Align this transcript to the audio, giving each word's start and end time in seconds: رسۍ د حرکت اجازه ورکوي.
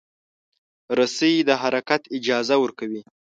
رسۍ 0.97 1.33
د 1.47 1.49
حرکت 1.61 2.01
اجازه 2.17 2.55
ورکوي. 2.63 3.01